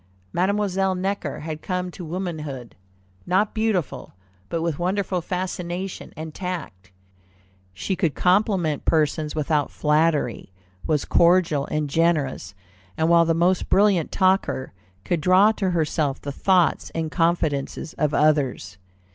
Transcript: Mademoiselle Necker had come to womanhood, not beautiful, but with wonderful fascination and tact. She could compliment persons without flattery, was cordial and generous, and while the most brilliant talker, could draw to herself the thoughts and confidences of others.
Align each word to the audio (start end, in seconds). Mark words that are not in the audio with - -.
Mademoiselle 0.33 0.95
Necker 0.95 1.41
had 1.41 1.61
come 1.61 1.91
to 1.91 2.03
womanhood, 2.03 2.73
not 3.27 3.53
beautiful, 3.53 4.15
but 4.49 4.63
with 4.63 4.79
wonderful 4.79 5.21
fascination 5.21 6.11
and 6.17 6.33
tact. 6.33 6.91
She 7.71 7.95
could 7.95 8.15
compliment 8.15 8.83
persons 8.83 9.35
without 9.35 9.69
flattery, 9.69 10.51
was 10.87 11.05
cordial 11.05 11.67
and 11.67 11.87
generous, 11.87 12.55
and 12.97 13.09
while 13.09 13.25
the 13.25 13.35
most 13.35 13.69
brilliant 13.69 14.11
talker, 14.11 14.73
could 15.05 15.21
draw 15.21 15.51
to 15.51 15.69
herself 15.69 16.19
the 16.19 16.31
thoughts 16.31 16.89
and 16.95 17.11
confidences 17.11 17.93
of 17.99 18.11
others. 18.11 18.79